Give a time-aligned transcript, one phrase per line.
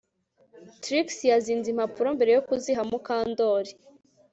[0.83, 3.71] Trix yazinze impapuro mbere yo kuziha Mukandoli